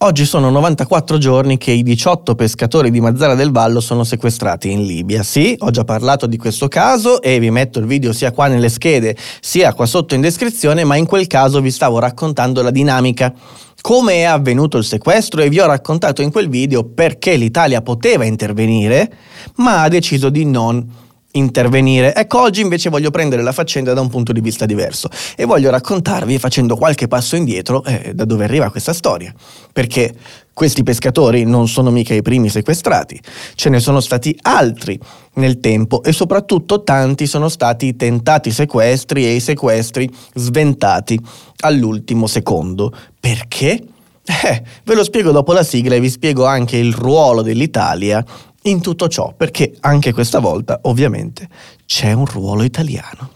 Oggi 0.00 0.26
sono 0.26 0.48
94 0.50 1.18
giorni 1.18 1.58
che 1.58 1.72
i 1.72 1.82
18 1.82 2.36
pescatori 2.36 2.92
di 2.92 3.00
Mazzara 3.00 3.34
del 3.34 3.50
Vallo 3.50 3.80
sono 3.80 4.04
sequestrati 4.04 4.70
in 4.70 4.84
Libia. 4.84 5.24
Sì, 5.24 5.56
ho 5.58 5.70
già 5.70 5.82
parlato 5.82 6.28
di 6.28 6.36
questo 6.36 6.68
caso 6.68 7.20
e 7.20 7.40
vi 7.40 7.50
metto 7.50 7.80
il 7.80 7.86
video 7.86 8.12
sia 8.12 8.30
qua 8.30 8.46
nelle 8.46 8.68
schede 8.68 9.16
sia 9.40 9.74
qua 9.74 9.86
sotto 9.86 10.14
in 10.14 10.20
descrizione, 10.20 10.84
ma 10.84 10.94
in 10.94 11.04
quel 11.04 11.26
caso 11.26 11.60
vi 11.60 11.72
stavo 11.72 11.98
raccontando 11.98 12.62
la 12.62 12.70
dinamica. 12.70 13.34
Come 13.80 14.18
è 14.18 14.22
avvenuto 14.22 14.78
il 14.78 14.84
sequestro 14.84 15.42
e 15.42 15.48
vi 15.48 15.58
ho 15.58 15.66
raccontato 15.66 16.22
in 16.22 16.30
quel 16.30 16.48
video 16.48 16.84
perché 16.84 17.34
l'Italia 17.34 17.82
poteva 17.82 18.24
intervenire, 18.24 19.12
ma 19.56 19.82
ha 19.82 19.88
deciso 19.88 20.28
di 20.28 20.44
non 20.44 20.88
intervenire. 21.32 22.14
Ecco, 22.14 22.40
oggi 22.40 22.60
invece 22.60 22.88
voglio 22.88 23.10
prendere 23.10 23.42
la 23.42 23.52
faccenda 23.52 23.92
da 23.92 24.00
un 24.00 24.08
punto 24.08 24.32
di 24.32 24.40
vista 24.40 24.66
diverso 24.66 25.08
e 25.36 25.44
voglio 25.44 25.70
raccontarvi, 25.70 26.38
facendo 26.38 26.76
qualche 26.76 27.08
passo 27.08 27.36
indietro, 27.36 27.84
eh, 27.84 28.12
da 28.14 28.24
dove 28.24 28.44
arriva 28.44 28.70
questa 28.70 28.92
storia. 28.92 29.32
Perché 29.72 30.14
questi 30.52 30.82
pescatori 30.82 31.44
non 31.44 31.68
sono 31.68 31.90
mica 31.90 32.14
i 32.14 32.22
primi 32.22 32.48
sequestrati, 32.48 33.20
ce 33.54 33.68
ne 33.68 33.78
sono 33.78 34.00
stati 34.00 34.36
altri 34.42 34.98
nel 35.34 35.60
tempo 35.60 36.02
e 36.02 36.12
soprattutto 36.12 36.82
tanti 36.82 37.26
sono 37.26 37.48
stati 37.48 37.86
i 37.86 37.96
tentati 37.96 38.50
sequestri 38.50 39.24
e 39.24 39.34
i 39.34 39.40
sequestri 39.40 40.10
sventati 40.34 41.20
all'ultimo 41.60 42.26
secondo. 42.26 42.92
Perché? 43.20 43.84
Eh, 44.28 44.62
ve 44.84 44.94
lo 44.94 45.04
spiego 45.04 45.30
dopo 45.30 45.54
la 45.54 45.62
sigla 45.62 45.94
e 45.94 46.00
vi 46.00 46.10
spiego 46.10 46.44
anche 46.44 46.76
il 46.76 46.92
ruolo 46.92 47.40
dell'Italia 47.40 48.22
in 48.62 48.80
tutto 48.82 49.08
ciò, 49.08 49.32
perché 49.36 49.74
anche 49.80 50.12
questa 50.12 50.40
volta 50.40 50.80
ovviamente 50.82 51.48
c'è 51.86 52.12
un 52.12 52.26
ruolo 52.26 52.62
italiano. 52.64 53.30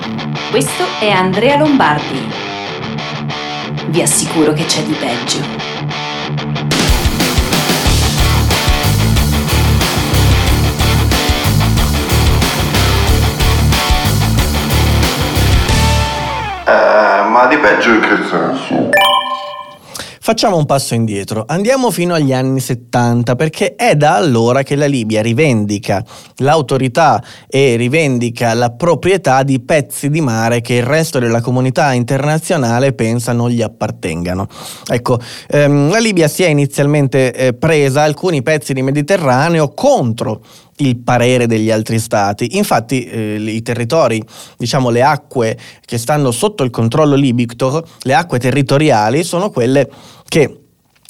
Questo 0.50 0.82
è 1.00 1.08
Andrea 1.08 1.56
Lombardi. 1.56 2.20
Vi 3.88 4.02
assicuro 4.02 4.52
che 4.52 4.64
c'è 4.64 4.82
di 4.82 4.94
peggio. 4.94 5.40
Eh, 16.64 17.28
ma 17.28 17.46
di 17.48 17.56
peggio 17.58 17.90
in 17.90 18.00
che 18.00 18.16
senso? 18.28 18.90
Facciamo 20.24 20.56
un 20.56 20.66
passo 20.66 20.94
indietro, 20.94 21.42
andiamo 21.48 21.90
fino 21.90 22.14
agli 22.14 22.32
anni 22.32 22.60
70 22.60 23.34
perché 23.34 23.74
è 23.74 23.96
da 23.96 24.14
allora 24.14 24.62
che 24.62 24.76
la 24.76 24.86
Libia 24.86 25.20
rivendica 25.20 26.00
l'autorità 26.36 27.20
e 27.48 27.74
rivendica 27.74 28.54
la 28.54 28.70
proprietà 28.70 29.42
di 29.42 29.58
pezzi 29.58 30.10
di 30.10 30.20
mare 30.20 30.60
che 30.60 30.74
il 30.74 30.84
resto 30.84 31.18
della 31.18 31.40
comunità 31.40 31.92
internazionale 31.92 32.92
pensa 32.92 33.32
non 33.32 33.50
gli 33.50 33.62
appartengano. 33.62 34.46
Ecco, 34.86 35.18
ehm, 35.48 35.90
la 35.90 35.98
Libia 35.98 36.28
si 36.28 36.44
è 36.44 36.48
inizialmente 36.48 37.34
eh, 37.34 37.52
presa 37.54 38.02
alcuni 38.02 38.42
pezzi 38.42 38.72
di 38.74 38.82
Mediterraneo 38.82 39.70
contro 39.70 40.40
il 40.76 40.98
parere 40.98 41.46
degli 41.46 41.70
altri 41.70 41.98
stati. 41.98 42.56
Infatti 42.56 43.04
eh, 43.04 43.34
i 43.34 43.62
territori, 43.62 44.22
diciamo 44.56 44.90
le 44.90 45.02
acque 45.02 45.58
che 45.84 45.98
stanno 45.98 46.30
sotto 46.30 46.62
il 46.62 46.70
controllo 46.70 47.14
libico, 47.14 47.84
le 48.02 48.14
acque 48.14 48.38
territoriali, 48.38 49.22
sono 49.24 49.50
quelle 49.50 49.88
che 50.26 50.58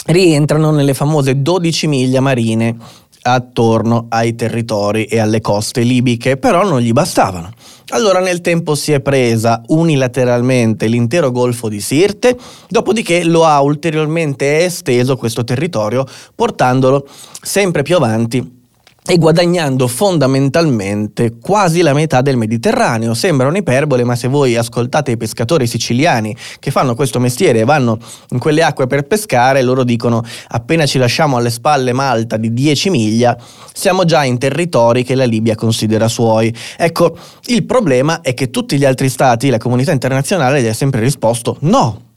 rientrano 0.07 0.71
nelle 0.73 0.95
famose 0.95 1.41
12 1.43 1.87
miglia 1.87 2.21
marine 2.21 2.77
attorno 3.25 4.07
ai 4.09 4.35
territori 4.35 5.05
e 5.05 5.21
alle 5.21 5.41
coste 5.41 5.83
libiche, 5.83 6.37
però 6.37 6.65
non 6.65 6.81
gli 6.81 6.93
bastavano. 6.93 7.51
Allora 7.91 8.21
nel 8.21 8.41
tempo 8.41 8.75
si 8.75 8.91
è 8.91 9.01
presa 9.01 9.63
unilateralmente 9.69 10.87
l'intero 10.89 11.31
golfo 11.31 11.69
di 11.69 11.81
Sirte, 11.81 12.37
dopodiché 12.69 13.23
lo 13.23 13.45
ha 13.45 13.61
ulteriormente 13.61 14.65
esteso 14.65 15.17
questo 15.17 15.45
territorio, 15.45 16.05
portandolo 16.35 17.07
sempre 17.41 17.83
più 17.83 17.95
avanti 17.95 18.61
e 19.05 19.19
guadagnando 19.19 19.89
fondamentalmente 19.89 21.39
quasi 21.41 21.81
la 21.81 21.93
metà 21.93 22.23
del 22.23 22.37
Mediterraneo. 22.37 23.15
Sembra 23.15 23.49
un'iperbole, 23.49 24.05
ma 24.05 24.15
se 24.15 24.29
voi 24.29 24.57
ascoltate 24.57 25.11
i 25.11 25.17
pescatori 25.17 25.67
siciliani 25.67 26.37
che 26.61 26.71
fanno 26.71 26.95
questo 26.95 27.19
mestiere 27.19 27.61
e 27.61 27.65
vanno 27.65 27.99
in 28.31 28.39
quelle 28.39 28.63
acque 28.63 28.87
per 28.87 29.03
pescare, 29.03 29.63
loro 29.63 29.83
dicono 29.83 30.23
appena 30.49 30.87
ci 30.87 30.99
lasciamo 30.99 31.37
alle 31.37 31.51
spalle 31.51 31.93
Malta 31.93 32.37
di 32.37 32.53
10 32.53 32.91
miglia, 32.91 33.37
siamo 33.73 34.05
già 34.05 34.23
in 34.23 34.39
territori 34.39 35.03
che 35.03 35.17
la 35.17 35.25
Libia 35.25 35.57
considera 35.57 36.07
suoi. 36.07 36.55
Ecco, 36.77 37.17
il 37.47 37.65
problema 37.65 38.21
è 38.21 38.35
che 38.35 38.51
tutti 38.51 38.79
gli 38.79 38.85
altri 38.85 39.09
stati, 39.09 39.51
la 39.51 39.59
comunità 39.59 39.91
internazionale 39.91 40.63
gli 40.63 40.69
ha 40.69 40.75
sempre 40.75 41.01
risposto 41.01 41.57
no 41.61 42.11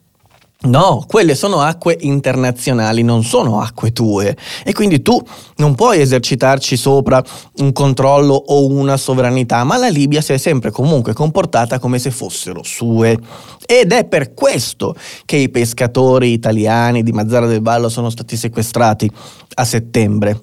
No, 0.66 1.03
quelle 1.08 1.36
sono 1.36 1.62
acque 1.62 1.96
internazionali, 2.00 3.03
non 3.03 3.24
sono 3.24 3.62
acque 3.62 3.92
tue 3.92 4.36
e 4.64 4.74
quindi 4.74 5.02
tu 5.03 5.22
non 5.58 5.76
puoi 5.76 6.02
esercitarci 6.02 6.76
sopra 6.76 7.24
un 7.58 7.72
controllo 7.72 8.34
o 8.34 8.66
una 8.66 8.98
sovranità, 8.98 9.64
ma 9.64 9.78
la 9.78 9.90
Libia 9.90 10.22
si 10.22 10.34
è 10.34 10.38
sempre 10.38 10.72
comunque 10.72 11.14
comportata 11.14 11.78
come 11.78 12.00
se 12.00 12.09
fossero 12.09 12.64
sue. 12.64 13.18
Ed 13.66 13.92
è 13.92 14.06
per 14.06 14.34
questo 14.34 14.96
che 15.26 15.38
i 15.38 15.50
pescatori 15.50 16.31
italiani 16.31 17.03
di 17.03 17.12
Mazzara 17.12 17.46
del 17.46 17.62
Vallo 17.62 17.90
sono 17.90 18.09
stati 18.09 18.36
sequestrati 18.36 19.09
a 19.56 19.64
settembre. 19.64 20.42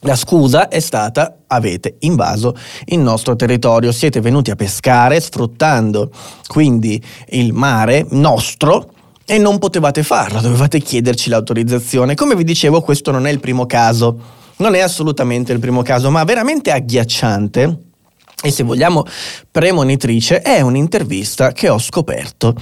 La 0.00 0.14
scusa 0.14 0.68
è 0.68 0.78
stata 0.78 1.38
avete 1.48 1.96
invaso 2.00 2.54
il 2.86 3.00
nostro 3.00 3.34
territorio, 3.34 3.90
siete 3.90 4.20
venuti 4.20 4.52
a 4.52 4.56
pescare 4.56 5.20
sfruttando 5.20 6.10
quindi 6.46 7.02
il 7.30 7.52
mare 7.52 8.06
nostro 8.10 8.90
e 9.26 9.38
non 9.38 9.58
potevate 9.58 10.04
farlo, 10.04 10.40
dovevate 10.40 10.78
chiederci 10.80 11.28
l'autorizzazione. 11.28 12.14
Come 12.14 12.36
vi 12.36 12.44
dicevo, 12.44 12.80
questo 12.80 13.10
non 13.10 13.26
è 13.26 13.30
il 13.30 13.40
primo 13.40 13.66
caso, 13.66 14.18
non 14.58 14.74
è 14.74 14.80
assolutamente 14.80 15.52
il 15.52 15.58
primo 15.58 15.82
caso, 15.82 16.10
ma 16.10 16.22
veramente 16.24 16.70
agghiacciante. 16.70 17.80
E 18.42 18.50
se 18.50 18.62
vogliamo 18.62 19.04
premonitrice 19.50 20.40
è 20.42 20.60
un'intervista 20.60 21.52
che 21.52 21.68
ho 21.68 21.78
scoperto 21.78 22.54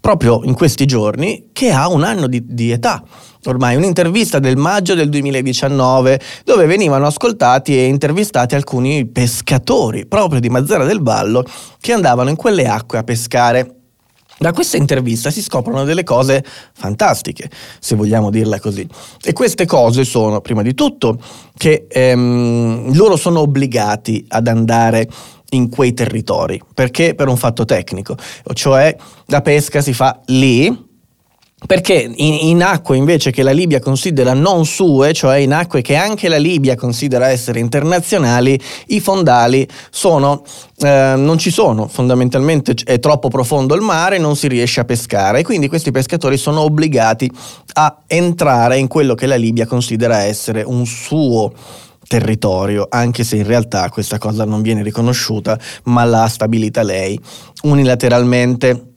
proprio 0.00 0.40
in 0.44 0.54
questi 0.54 0.86
giorni 0.86 1.48
che 1.52 1.70
ha 1.70 1.88
un 1.88 2.04
anno 2.04 2.28
di, 2.28 2.42
di 2.46 2.70
età. 2.70 3.02
Ormai 3.44 3.76
un'intervista 3.76 4.38
del 4.38 4.56
maggio 4.56 4.94
del 4.94 5.08
2019 5.08 6.20
dove 6.44 6.66
venivano 6.66 7.06
ascoltati 7.06 7.76
e 7.76 7.84
intervistati 7.84 8.54
alcuni 8.54 9.06
pescatori 9.06 10.06
proprio 10.06 10.40
di 10.40 10.48
Mazzara 10.48 10.84
del 10.84 11.02
Vallo 11.02 11.44
che 11.80 11.92
andavano 11.92 12.30
in 12.30 12.36
quelle 12.36 12.66
acque 12.66 12.98
a 12.98 13.04
pescare 13.04 13.75
da 14.38 14.52
questa 14.52 14.76
intervista 14.76 15.30
si 15.30 15.42
scoprono 15.42 15.84
delle 15.84 16.04
cose 16.04 16.44
fantastiche, 16.72 17.50
se 17.78 17.96
vogliamo 17.96 18.30
dirla 18.30 18.60
così. 18.60 18.86
E 19.22 19.32
queste 19.32 19.64
cose 19.66 20.04
sono, 20.04 20.40
prima 20.40 20.62
di 20.62 20.74
tutto, 20.74 21.18
che 21.56 21.86
ehm, 21.88 22.94
loro 22.94 23.16
sono 23.16 23.40
obbligati 23.40 24.24
ad 24.28 24.46
andare 24.46 25.08
in 25.50 25.68
quei 25.68 25.94
territori, 25.94 26.60
perché? 26.74 27.14
Per 27.14 27.28
un 27.28 27.36
fatto 27.36 27.64
tecnico, 27.64 28.16
cioè 28.52 28.94
la 29.26 29.40
pesca 29.40 29.80
si 29.80 29.92
fa 29.92 30.20
lì, 30.26 30.85
perché 31.64 31.94
in, 31.94 32.48
in, 32.48 32.62
acque 32.62 32.98
invece 32.98 33.30
che 33.30 33.42
la 33.42 33.50
Libia 33.50 33.80
considera 33.80 34.34
non 34.34 34.66
sue, 34.66 35.14
cioè 35.14 35.38
in 35.38 35.54
acque 35.54 35.80
che 35.80 35.96
anche 35.96 36.28
la 36.28 36.36
Libia 36.36 36.76
considera 36.76 37.28
essere 37.28 37.60
internazionali, 37.60 38.60
i 38.88 39.00
fondali 39.00 39.66
sono, 39.90 40.44
eh, 40.80 41.14
non 41.16 41.38
ci 41.38 41.50
sono, 41.50 41.88
fondamentalmente 41.88 42.74
è 42.84 42.98
troppo 42.98 43.28
profondo 43.28 43.74
il 43.74 43.80
mare, 43.80 44.18
non 44.18 44.36
si 44.36 44.48
riesce 44.48 44.80
a 44.80 44.84
pescare. 44.84 45.40
E 45.40 45.44
quindi 45.44 45.68
questi 45.68 45.90
pescatori 45.90 46.36
sono 46.36 46.60
obbligati 46.60 47.30
a 47.72 48.02
entrare 48.06 48.76
in 48.76 48.86
quello 48.86 49.14
che 49.14 49.26
la 49.26 49.36
Libia 49.36 49.66
considera 49.66 50.18
essere 50.24 50.62
un 50.62 50.84
suo 50.84 51.54
territorio, 52.06 52.86
anche 52.90 53.24
se 53.24 53.36
in 53.36 53.46
realtà 53.46 53.88
questa 53.88 54.18
cosa 54.18 54.44
non 54.44 54.60
viene 54.60 54.82
riconosciuta, 54.82 55.58
ma 55.84 56.04
l'ha 56.04 56.28
stabilita 56.28 56.82
lei 56.82 57.18
unilateralmente 57.62 58.95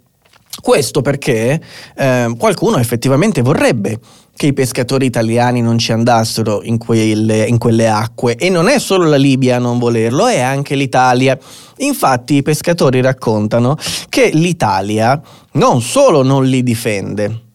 questo 0.61 1.01
perché 1.01 1.59
eh, 1.95 2.33
qualcuno 2.37 2.77
effettivamente 2.77 3.41
vorrebbe 3.41 3.99
che 4.35 4.47
i 4.47 4.53
pescatori 4.53 5.05
italiani 5.05 5.61
non 5.61 5.77
ci 5.77 5.91
andassero 5.91 6.61
in 6.63 6.77
quelle, 6.77 7.45
in 7.45 7.57
quelle, 7.57 7.89
acque 7.89 8.35
e 8.35 8.49
non 8.49 8.69
è 8.69 8.79
solo 8.79 9.05
la 9.05 9.17
Libia 9.17 9.57
a 9.57 9.59
non 9.59 9.79
volerlo, 9.79 10.27
è 10.27 10.39
anche 10.39 10.75
l'Italia. 10.75 11.37
Infatti 11.79 12.35
i 12.35 12.41
pescatori 12.41 13.01
raccontano 13.01 13.75
che 14.07 14.29
l'Italia 14.33 15.21
non 15.53 15.81
solo 15.81 16.23
non 16.23 16.45
li 16.45 16.63
difende, 16.63 17.48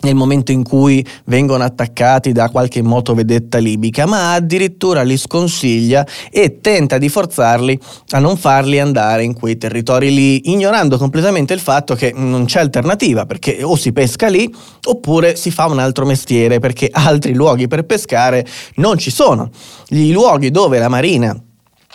nel 0.00 0.14
momento 0.14 0.52
in 0.52 0.62
cui 0.62 1.04
vengono 1.26 1.64
attaccati 1.64 2.32
da 2.32 2.48
qualche 2.48 2.82
motovedetta 2.82 3.58
libica, 3.58 4.06
ma 4.06 4.34
addirittura 4.34 5.02
li 5.02 5.16
sconsiglia 5.16 6.06
e 6.30 6.60
tenta 6.60 6.98
di 6.98 7.08
forzarli 7.08 7.78
a 8.10 8.18
non 8.18 8.36
farli 8.36 8.78
andare 8.78 9.24
in 9.24 9.34
quei 9.34 9.58
territori 9.58 10.12
lì, 10.14 10.50
ignorando 10.50 10.96
completamente 10.98 11.54
il 11.54 11.60
fatto 11.60 11.94
che 11.94 12.12
non 12.14 12.44
c'è 12.46 12.60
alternativa, 12.60 13.26
perché 13.26 13.62
o 13.62 13.76
si 13.76 13.92
pesca 13.92 14.28
lì 14.28 14.52
oppure 14.84 15.36
si 15.36 15.50
fa 15.50 15.66
un 15.66 15.78
altro 15.78 16.06
mestiere, 16.06 16.58
perché 16.58 16.88
altri 16.90 17.34
luoghi 17.34 17.68
per 17.68 17.84
pescare 17.84 18.46
non 18.76 18.98
ci 18.98 19.10
sono. 19.10 19.50
I 19.88 20.12
luoghi 20.12 20.50
dove 20.50 20.78
la 20.78 20.88
marina 20.88 21.36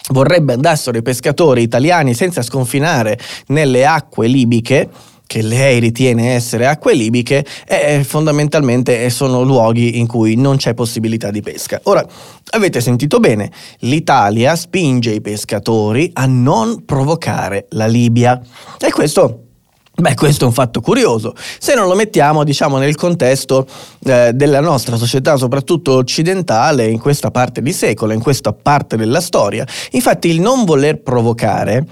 vorrebbe 0.10 0.54
andassero 0.54 0.98
i 0.98 1.02
pescatori 1.02 1.64
italiani 1.64 2.14
senza 2.14 2.44
sconfinare 2.44 3.18
nelle 3.48 3.86
acque 3.86 4.28
libiche 4.28 4.90
che 5.28 5.42
lei 5.42 5.80
ritiene 5.80 6.34
essere 6.34 6.68
acque 6.68 6.94
libiche, 6.94 7.46
eh, 7.68 8.04
fondamentalmente 8.04 9.10
sono 9.10 9.44
luoghi 9.44 9.98
in 9.98 10.08
cui 10.08 10.36
non 10.36 10.58
c'è 10.58 10.74
possibilità 10.74 11.32
di 11.32 11.42
pesca. 11.42 11.80
Ora, 11.84 12.06
avete 12.52 12.82
sentito 12.82 13.20
bene, 13.20 13.52
l'Italia 13.80 14.56
spinge 14.56 15.12
i 15.12 15.22
pescatori 15.22 16.10
a 16.14 16.26
non 16.26 16.86
provocare 16.86 17.66
la 17.70 17.88
Libia. 17.88 18.40
E 18.80 18.92
questo 18.92 19.40
Beh, 19.98 20.14
questo 20.14 20.44
è 20.44 20.48
un 20.48 20.54
fatto 20.54 20.82
curioso. 20.82 21.34
Se 21.58 21.74
non 21.74 21.88
lo 21.88 21.96
mettiamo, 21.96 22.44
diciamo, 22.44 22.78
nel 22.78 22.96
contesto 22.98 23.66
eh, 24.04 24.32
della 24.34 24.60
nostra 24.60 24.98
società, 24.98 25.38
soprattutto 25.38 25.94
occidentale, 25.94 26.88
in 26.88 27.00
questa 27.00 27.32
parte 27.32 27.62
di 27.62 27.72
secolo, 27.72 28.12
in 28.12 28.20
questa 28.20 28.52
parte 28.52 28.98
della 28.98 29.22
storia. 29.22 29.66
Infatti, 29.92 30.28
il 30.28 30.42
non 30.42 30.66
voler 30.66 31.02
provocare 31.02 31.88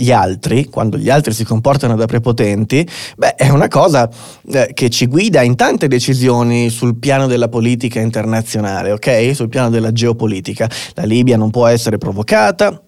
gli 0.00 0.12
altri, 0.12 0.66
quando 0.66 0.96
gli 0.96 1.10
altri 1.10 1.34
si 1.34 1.44
comportano 1.44 1.94
da 1.94 2.06
prepotenti, 2.06 2.88
beh, 3.16 3.34
è 3.34 3.50
una 3.50 3.68
cosa 3.68 4.08
eh, 4.50 4.70
che 4.72 4.88
ci 4.88 5.06
guida 5.06 5.42
in 5.42 5.56
tante 5.56 5.88
decisioni 5.88 6.70
sul 6.70 6.96
piano 6.96 7.26
della 7.26 7.48
politica 7.48 8.00
internazionale, 8.00 8.92
ok? 8.92 9.34
Sul 9.34 9.48
piano 9.50 9.68
della 9.68 9.92
geopolitica. 9.92 10.68
La 10.94 11.04
Libia 11.04 11.36
non 11.36 11.50
può 11.50 11.66
essere 11.66 11.98
provocata, 11.98 12.82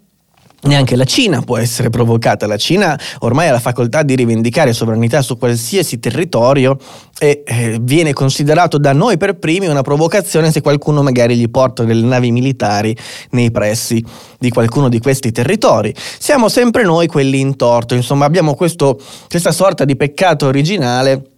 Neanche 0.64 0.94
la 0.94 1.04
Cina 1.04 1.42
può 1.42 1.58
essere 1.58 1.90
provocata. 1.90 2.46
La 2.46 2.56
Cina 2.56 2.98
ormai 3.20 3.48
ha 3.48 3.52
la 3.52 3.58
facoltà 3.58 4.04
di 4.04 4.14
rivendicare 4.14 4.72
sovranità 4.72 5.20
su 5.20 5.36
qualsiasi 5.36 5.98
territorio 5.98 6.76
e 7.18 7.42
eh, 7.44 7.78
viene 7.80 8.12
considerato 8.12 8.78
da 8.78 8.92
noi 8.92 9.16
per 9.16 9.38
primi 9.38 9.66
una 9.66 9.82
provocazione 9.82 10.52
se 10.52 10.60
qualcuno 10.60 11.02
magari 11.02 11.36
gli 11.36 11.50
porta 11.50 11.82
delle 11.82 12.06
navi 12.06 12.30
militari 12.30 12.96
nei 13.30 13.50
pressi 13.50 14.04
di 14.38 14.50
qualcuno 14.50 14.88
di 14.88 15.00
questi 15.00 15.32
territori. 15.32 15.92
Siamo 15.96 16.48
sempre 16.48 16.84
noi 16.84 17.08
quelli 17.08 17.40
in 17.40 17.56
torto, 17.56 17.94
insomma 17.94 18.24
abbiamo 18.24 18.54
questo, 18.54 19.00
questa 19.28 19.50
sorta 19.50 19.84
di 19.84 19.96
peccato 19.96 20.46
originale 20.46 21.31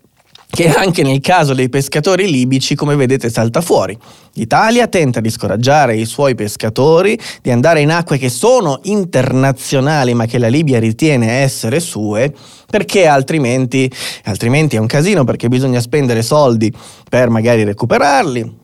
che 0.55 0.69
anche 0.69 1.03
nel 1.03 1.21
caso 1.21 1.53
dei 1.53 1.69
pescatori 1.69 2.31
libici, 2.31 2.75
come 2.75 2.95
vedete, 2.95 3.29
salta 3.29 3.61
fuori. 3.61 3.99
L'Italia 4.35 4.87
tenta 4.87 5.21
di 5.21 5.31
scoraggiare 5.31 5.97
i 5.97 6.07
suoi 6.07 6.35
pescatori 6.35 7.19
di 7.43 7.51
andare 7.51 7.81
in 7.81 7.91
acque 7.91 8.19
che 8.19 8.29
sono 8.29 8.79
internazionali 8.85 10.15
ma 10.15 10.27
che 10.27 10.39
la 10.39 10.49
Libia 10.49 10.79
ritiene 10.79 11.41
essere 11.43 11.81
sue, 11.81 12.33
perché 12.71 13.07
altrimenti, 13.07 13.91
altrimenti 14.25 14.77
è 14.77 14.79
un 14.79 14.87
casino, 14.87 15.25
perché 15.25 15.49
bisogna 15.49 15.81
spendere 15.81 16.23
soldi 16.23 16.73
per 17.09 17.29
magari 17.29 17.65
recuperarli, 17.65 18.63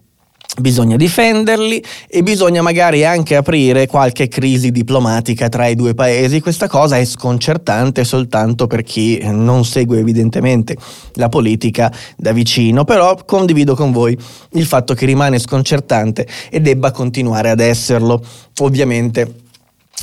Bisogna 0.58 0.97
difenderli 0.97 1.82
e 2.08 2.23
bisogna 2.23 2.61
magari 2.61 3.05
anche 3.05 3.37
aprire 3.37 3.87
qualche 3.87 4.26
crisi 4.26 4.73
diplomatica 4.73 5.49
tra 5.49 5.69
i 5.69 5.76
due 5.76 5.94
paesi. 5.94 6.41
Questa 6.41 6.67
cosa 6.67 6.99
è 6.99 7.05
sconcertante 7.05 8.05
soltanto 8.05 8.67
per 8.67 8.82
chi 8.82 9.20
non 9.23 9.64
segue 9.64 9.99
evidentemente 9.99 10.76
la 11.14 11.29
politica 11.29 11.93
da 12.17 12.32
vicino, 12.32 12.85
però 12.85 13.17
condivido 13.25 13.76
con 13.76 13.93
voi 13.93 14.19
il 14.52 14.67
fatto 14.67 14.93
che 14.94 15.06
rimane 15.06 15.38
sconcertante 15.38 16.26
e 16.50 16.61
debba 16.61 16.91
continuare 16.91 17.50
ad 17.50 17.61
esserlo. 17.61 18.20
Ovviamente 18.58 19.35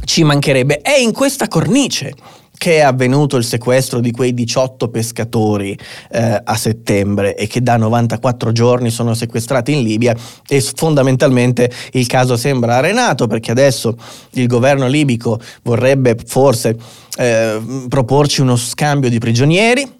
ci 0.05 0.23
mancherebbe. 0.23 0.79
È 0.79 0.97
in 0.97 1.11
questa 1.11 1.47
cornice 1.49 2.13
che 2.57 2.77
è 2.77 2.81
avvenuto 2.81 3.37
il 3.37 3.43
sequestro 3.43 3.99
di 3.99 4.11
quei 4.11 4.33
18 4.33 4.89
pescatori 4.89 5.77
eh, 6.11 6.41
a 6.43 6.55
settembre 6.55 7.35
e 7.35 7.47
che 7.47 7.61
da 7.61 7.77
94 7.77 8.51
giorni 8.51 8.89
sono 8.89 9.13
sequestrati 9.13 9.73
in 9.73 9.83
Libia 9.83 10.15
e 10.47 10.61
fondamentalmente 10.61 11.71
il 11.91 12.07
caso 12.07 12.35
sembra 12.35 12.77
arenato 12.77 13.27
perché 13.27 13.51
adesso 13.51 13.95
il 14.31 14.47
governo 14.47 14.87
libico 14.87 15.39
vorrebbe 15.63 16.17
forse 16.25 16.75
eh, 17.17 17.61
proporci 17.87 18.41
uno 18.41 18.55
scambio 18.55 19.09
di 19.09 19.19
prigionieri 19.19 19.96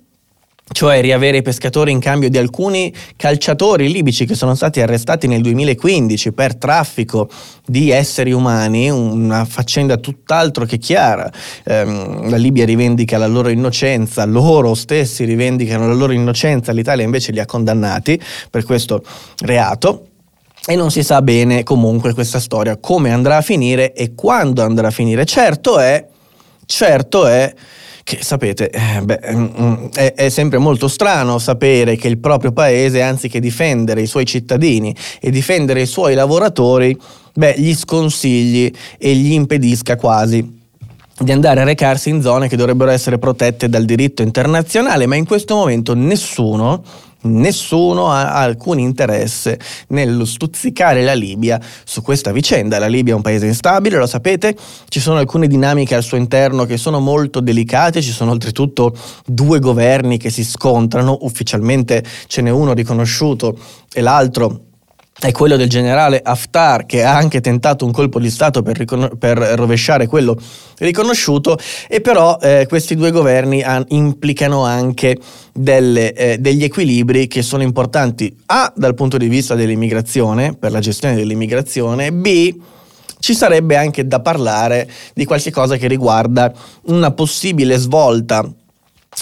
cioè 0.71 1.01
riavere 1.01 1.37
i 1.37 1.41
pescatori 1.41 1.91
in 1.91 1.99
cambio 1.99 2.29
di 2.29 2.37
alcuni 2.37 2.93
calciatori 3.15 3.91
libici 3.91 4.25
che 4.25 4.35
sono 4.35 4.53
stati 4.53 4.81
arrestati 4.81 5.27
nel 5.27 5.41
2015 5.41 6.33
per 6.33 6.55
traffico 6.55 7.29
di 7.65 7.89
esseri 7.89 8.31
umani, 8.31 8.89
una 8.89 9.45
faccenda 9.45 9.97
tutt'altro 9.97 10.65
che 10.65 10.77
chiara. 10.77 11.31
Eh, 11.63 11.85
la 11.85 12.37
Libia 12.37 12.65
rivendica 12.65 13.17
la 13.17 13.27
loro 13.27 13.49
innocenza, 13.49 14.25
loro 14.25 14.73
stessi 14.73 15.23
rivendicano 15.23 15.87
la 15.87 15.93
loro 15.93 16.11
innocenza, 16.11 16.71
l'Italia 16.71 17.05
invece 17.05 17.31
li 17.31 17.39
ha 17.39 17.45
condannati 17.45 18.19
per 18.49 18.63
questo 18.63 19.03
reato. 19.39 20.07
E 20.69 20.75
non 20.75 20.91
si 20.91 21.01
sa 21.01 21.21
bene 21.21 21.63
comunque 21.63 22.13
questa 22.13 22.41
storia 22.41 22.75
come 22.75 23.13
andrà 23.13 23.37
a 23.37 23.41
finire 23.41 23.93
e 23.93 24.13
quando 24.15 24.61
andrà 24.63 24.89
a 24.89 24.91
finire. 24.91 25.23
Certo 25.23 25.79
è, 25.79 26.05
certo 26.65 27.25
è 27.25 27.53
che 28.07 28.19
sapete, 28.21 28.69
eh, 28.69 29.01
beh, 29.03 29.19
mm, 29.33 29.47
mm, 29.59 29.85
è, 29.93 30.13
è, 30.13 30.29
sempre 30.29 30.59
molto 30.59 30.87
strano 30.87 31.39
sapere 31.39 31.97
che 31.97 32.07
il 32.07 32.19
proprio 32.19 32.53
paese, 32.53 33.01
anziché 33.01 33.41
difendere 33.41 34.01
i 34.01 34.05
suoi 34.05 34.25
cittadini 34.25 34.95
e 35.19 35.29
difendere 35.29 35.81
i 35.81 35.85
suoi 35.85 36.13
lavoratori, 36.13 36.97
beh, 37.33 37.55
gli 37.57 37.75
sconsigli 37.75 38.71
e 38.97 39.13
gli 39.13 39.33
impedisca 39.33 39.97
quasi 39.97 40.55
di 41.19 41.31
andare 41.33 41.59
a 41.59 41.63
recarsi 41.65 42.07
in 42.07 42.21
zone 42.21 42.47
che 42.47 42.55
dovrebbero 42.55 42.91
essere 42.91 43.17
protette 43.17 43.67
dal 43.67 43.83
diritto 43.83 44.21
internazionale, 44.21 45.05
ma 45.05 45.17
in 45.17 45.25
questo 45.25 45.55
momento 45.55 45.93
nessuno 45.93 46.81
Nessuno 47.21 48.11
ha 48.11 48.35
alcun 48.35 48.79
interesse 48.79 49.59
nello 49.89 50.23
stuzzicare 50.23 51.03
la 51.03 51.13
Libia 51.13 51.59
su 51.83 52.01
questa 52.01 52.31
vicenda. 52.31 52.79
La 52.79 52.87
Libia 52.87 53.13
è 53.13 53.15
un 53.15 53.21
paese 53.21 53.47
instabile, 53.47 53.97
lo 53.97 54.05
sapete, 54.05 54.55
ci 54.87 54.99
sono 54.99 55.17
alcune 55.17 55.47
dinamiche 55.47 55.95
al 55.95 56.03
suo 56.03 56.17
interno 56.17 56.65
che 56.65 56.77
sono 56.77 56.99
molto 56.99 57.39
delicate, 57.39 58.01
ci 58.01 58.11
sono 58.11 58.31
oltretutto 58.31 58.95
due 59.25 59.59
governi 59.59 60.17
che 60.17 60.29
si 60.29 60.43
scontrano, 60.43 61.17
ufficialmente 61.21 62.03
ce 62.27 62.41
n'è 62.41 62.49
uno 62.49 62.73
riconosciuto 62.73 63.57
e 63.91 64.01
l'altro 64.01 64.66
è 65.19 65.31
quello 65.31 65.55
del 65.55 65.67
generale 65.67 66.21
Haftar 66.23 66.85
che 66.85 67.03
ha 67.03 67.15
anche 67.15 67.41
tentato 67.41 67.85
un 67.85 67.91
colpo 67.91 68.19
di 68.19 68.29
Stato 68.29 68.61
per, 68.61 68.77
ricon- 68.77 69.17
per 69.17 69.37
rovesciare 69.37 70.05
quello 70.05 70.37
riconosciuto 70.77 71.57
e 71.87 72.01
però 72.01 72.37
eh, 72.39 72.65
questi 72.69 72.95
due 72.95 73.09
governi 73.09 73.63
han- 73.63 73.85
implicano 73.89 74.63
anche 74.63 75.17
delle, 75.53 76.13
eh, 76.13 76.37
degli 76.37 76.63
equilibri 76.63 77.27
che 77.27 77.41
sono 77.41 77.63
importanti 77.63 78.35
A 78.47 78.71
dal 78.75 78.93
punto 78.93 79.17
di 79.17 79.27
vista 79.27 79.55
dell'immigrazione, 79.55 80.53
per 80.53 80.71
la 80.71 80.79
gestione 80.79 81.15
dell'immigrazione, 81.15 82.11
B 82.11 82.55
ci 83.19 83.33
sarebbe 83.33 83.75
anche 83.75 84.05
da 84.05 84.19
parlare 84.19 84.87
di 85.15 85.25
qualche 85.25 85.49
cosa 85.49 85.77
che 85.77 85.87
riguarda 85.87 86.53
una 86.83 87.09
possibile 87.11 87.77
svolta 87.77 88.47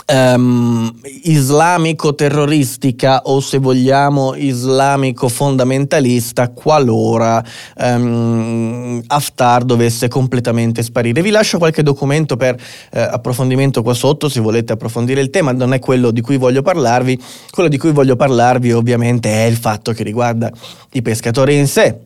um, 0.08 0.92
islamico-terroristica 1.24 3.22
o 3.26 3.40
se 3.40 3.58
vogliamo 3.58 4.36
islamico-fondamentalista 4.36 6.50
qualora 6.50 7.44
um, 7.78 9.02
Haftar 9.08 9.64
dovesse 9.64 10.08
completamente 10.08 10.84
sparire. 10.84 11.22
Vi 11.22 11.32
lascio 11.32 11.58
qualche 11.58 11.84
documento 11.84 12.38
per 12.38 12.56
eh, 12.92 13.02
approfondimento 13.02 13.82
qua 13.82 13.94
sotto 13.94 14.30
se 14.30 14.40
volete 14.40 14.74
approfondire 14.74 15.22
il 15.22 15.30
tema, 15.30 15.52
non 15.52 15.74
è 15.74 15.80
quello 15.80 16.12
di 16.12 16.22
cui 16.22 16.38
voglio 16.38 16.62
parlarvi, 16.62 17.22
quello 17.52 17.70
di 17.70 17.78
cui 17.78 17.92
voglio 17.92 18.16
parlarvi 18.16 18.72
ovviamente 18.72 19.32
è 19.32 19.46
il 19.46 19.58
fatto 19.58 19.92
che 19.92 20.04
riguarda 20.04 20.52
i 20.92 21.02
pescatori 21.02 21.58
in 21.58 21.68
sé 21.68 22.05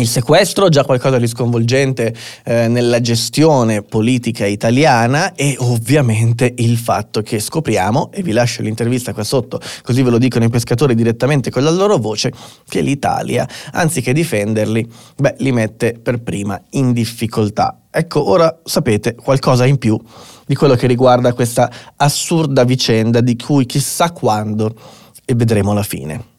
il 0.00 0.08
sequestro, 0.08 0.68
già 0.68 0.84
qualcosa 0.84 1.18
di 1.18 1.26
sconvolgente 1.26 2.14
eh, 2.44 2.68
nella 2.68 3.00
gestione 3.00 3.82
politica 3.82 4.46
italiana 4.46 5.34
e 5.34 5.56
ovviamente 5.58 6.52
il 6.58 6.76
fatto 6.78 7.22
che 7.22 7.40
scopriamo, 7.40 8.10
e 8.12 8.22
vi 8.22 8.32
lascio 8.32 8.62
l'intervista 8.62 9.12
qua 9.12 9.24
sotto, 9.24 9.60
così 9.82 10.02
ve 10.02 10.10
lo 10.10 10.18
dicono 10.18 10.44
i 10.44 10.50
pescatori 10.50 10.94
direttamente 10.94 11.50
con 11.50 11.62
la 11.62 11.70
loro 11.70 11.98
voce, 11.98 12.32
che 12.68 12.80
l'Italia, 12.80 13.48
anziché 13.72 14.12
difenderli, 14.12 14.88
beh, 15.16 15.34
li 15.38 15.52
mette 15.52 15.98
per 16.00 16.20
prima 16.22 16.60
in 16.70 16.92
difficoltà. 16.92 17.80
Ecco, 17.90 18.28
ora 18.28 18.60
sapete 18.64 19.14
qualcosa 19.14 19.66
in 19.66 19.78
più 19.78 19.98
di 20.46 20.54
quello 20.54 20.74
che 20.74 20.86
riguarda 20.86 21.32
questa 21.32 21.70
assurda 21.96 22.64
vicenda 22.64 23.20
di 23.20 23.36
cui 23.36 23.66
chissà 23.66 24.12
quando 24.12 24.74
e 25.24 25.34
vedremo 25.34 25.72
la 25.72 25.82
fine. 25.82 26.36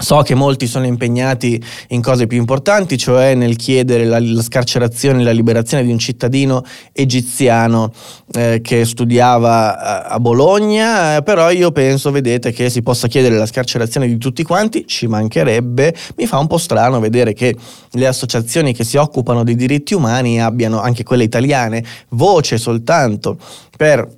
So 0.00 0.22
che 0.22 0.36
molti 0.36 0.68
sono 0.68 0.86
impegnati 0.86 1.60
in 1.88 2.00
cose 2.00 2.28
più 2.28 2.38
importanti, 2.38 2.96
cioè 2.96 3.34
nel 3.34 3.56
chiedere 3.56 4.04
la, 4.04 4.20
la 4.20 4.42
scarcerazione 4.42 5.20
e 5.20 5.24
la 5.24 5.32
liberazione 5.32 5.82
di 5.82 5.90
un 5.90 5.98
cittadino 5.98 6.64
egiziano 6.92 7.92
eh, 8.32 8.60
che 8.62 8.84
studiava 8.84 9.78
a, 9.78 10.02
a 10.14 10.20
Bologna, 10.20 11.16
eh, 11.16 11.22
però 11.22 11.50
io 11.50 11.72
penso, 11.72 12.12
vedete, 12.12 12.52
che 12.52 12.70
si 12.70 12.82
possa 12.82 13.08
chiedere 13.08 13.36
la 13.36 13.46
scarcerazione 13.46 14.06
di 14.06 14.18
tutti 14.18 14.44
quanti, 14.44 14.86
ci 14.86 15.08
mancherebbe. 15.08 15.94
Mi 16.16 16.26
fa 16.26 16.38
un 16.38 16.46
po' 16.46 16.58
strano 16.58 17.00
vedere 17.00 17.32
che 17.32 17.56
le 17.90 18.06
associazioni 18.06 18.72
che 18.72 18.84
si 18.84 18.96
occupano 18.96 19.42
di 19.42 19.56
diritti 19.56 19.94
umani 19.94 20.40
abbiano, 20.40 20.80
anche 20.80 21.02
quelle 21.02 21.24
italiane, 21.24 21.84
voce 22.10 22.56
soltanto 22.56 23.36
per 23.76 24.17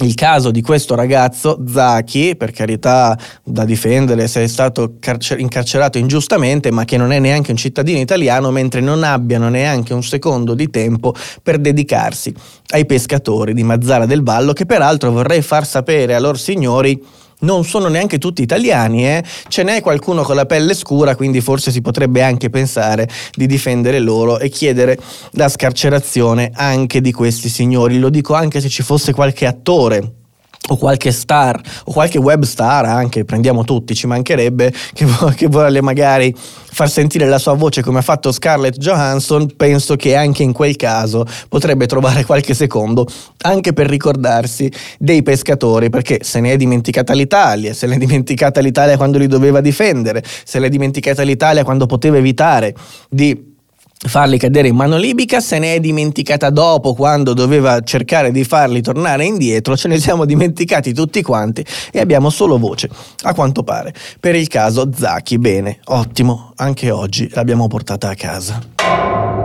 il 0.00 0.14
caso 0.14 0.50
di 0.50 0.62
questo 0.62 0.94
ragazzo 0.94 1.62
Zaki, 1.66 2.36
per 2.36 2.52
carità 2.52 3.18
da 3.42 3.64
difendere 3.64 4.28
se 4.28 4.44
è 4.44 4.46
stato 4.46 4.94
carcer- 5.00 5.40
incarcerato 5.40 5.98
ingiustamente, 5.98 6.70
ma 6.70 6.84
che 6.84 6.96
non 6.96 7.12
è 7.12 7.18
neanche 7.18 7.50
un 7.50 7.56
cittadino 7.56 7.98
italiano, 7.98 8.50
mentre 8.50 8.80
non 8.80 9.02
abbiano 9.02 9.48
neanche 9.48 9.94
un 9.94 10.02
secondo 10.02 10.54
di 10.54 10.70
tempo 10.70 11.14
per 11.42 11.58
dedicarsi 11.58 12.32
ai 12.68 12.86
pescatori 12.86 13.54
di 13.54 13.62
Mazzara 13.62 14.06
del 14.06 14.22
Vallo, 14.22 14.52
che 14.52 14.66
peraltro 14.66 15.10
vorrei 15.10 15.42
far 15.42 15.66
sapere 15.66 16.14
a 16.14 16.20
loro 16.20 16.36
signori 16.36 17.02
non 17.40 17.64
sono 17.64 17.88
neanche 17.88 18.18
tutti 18.18 18.42
italiani, 18.42 19.06
eh? 19.06 19.24
ce 19.48 19.62
n'è 19.62 19.80
qualcuno 19.80 20.22
con 20.22 20.34
la 20.34 20.46
pelle 20.46 20.74
scura, 20.74 21.16
quindi 21.16 21.40
forse 21.40 21.70
si 21.70 21.80
potrebbe 21.80 22.22
anche 22.22 22.50
pensare 22.50 23.08
di 23.34 23.46
difendere 23.46 23.98
loro 23.98 24.38
e 24.38 24.48
chiedere 24.48 24.98
la 25.32 25.48
scarcerazione 25.48 26.50
anche 26.54 27.00
di 27.00 27.12
questi 27.12 27.48
signori. 27.48 27.98
Lo 27.98 28.10
dico 28.10 28.34
anche 28.34 28.60
se 28.60 28.68
ci 28.68 28.82
fosse 28.82 29.12
qualche 29.12 29.46
attore 29.46 30.17
o 30.68 30.76
qualche 30.76 31.12
star 31.12 31.60
o 31.84 31.92
qualche 31.92 32.18
web 32.18 32.44
star 32.44 32.84
anche, 32.84 33.24
prendiamo 33.24 33.64
tutti, 33.64 33.94
ci 33.94 34.06
mancherebbe 34.06 34.72
che, 34.92 35.06
che 35.34 35.46
vuole 35.46 35.80
magari 35.80 36.34
far 36.36 36.88
sentire 36.88 37.26
la 37.26 37.38
sua 37.38 37.54
voce 37.54 37.82
come 37.82 37.98
ha 37.98 38.02
fatto 38.02 38.30
Scarlett 38.30 38.76
Johansson, 38.76 39.56
penso 39.56 39.96
che 39.96 40.14
anche 40.14 40.42
in 40.42 40.52
quel 40.52 40.76
caso 40.76 41.26
potrebbe 41.48 41.86
trovare 41.86 42.24
qualche 42.24 42.54
secondo 42.54 43.06
anche 43.42 43.72
per 43.72 43.88
ricordarsi 43.88 44.70
dei 44.98 45.22
pescatori, 45.22 45.90
perché 45.90 46.20
se 46.22 46.40
ne 46.40 46.52
è 46.52 46.56
dimenticata 46.56 47.14
l'Italia, 47.14 47.72
se 47.74 47.86
ne 47.86 47.96
è 47.96 47.98
dimenticata 47.98 48.60
l'Italia 48.60 48.96
quando 48.96 49.18
li 49.18 49.26
doveva 49.26 49.60
difendere, 49.60 50.22
se 50.44 50.58
ne 50.58 50.66
è 50.66 50.68
dimenticata 50.68 51.22
l'Italia 51.22 51.64
quando 51.64 51.86
poteva 51.86 52.16
evitare 52.16 52.74
di 53.08 53.56
farli 54.06 54.38
cadere 54.38 54.68
in 54.68 54.76
mano 54.76 54.96
libica, 54.96 55.40
se 55.40 55.58
ne 55.58 55.74
è 55.74 55.80
dimenticata 55.80 56.50
dopo 56.50 56.94
quando 56.94 57.34
doveva 57.34 57.80
cercare 57.80 58.30
di 58.30 58.44
farli 58.44 58.80
tornare 58.80 59.24
indietro, 59.24 59.76
ce 59.76 59.88
ne 59.88 59.98
siamo 59.98 60.24
dimenticati 60.24 60.92
tutti 60.92 61.22
quanti 61.22 61.64
e 61.90 62.00
abbiamo 62.00 62.30
solo 62.30 62.58
voce, 62.58 62.88
a 63.22 63.34
quanto 63.34 63.62
pare. 63.62 63.92
Per 64.20 64.34
il 64.34 64.48
caso 64.48 64.90
Zaki, 64.94 65.38
bene, 65.38 65.80
ottimo, 65.86 66.52
anche 66.56 66.90
oggi 66.90 67.28
l'abbiamo 67.32 67.66
portata 67.66 68.08
a 68.08 68.14
casa. 68.14 69.37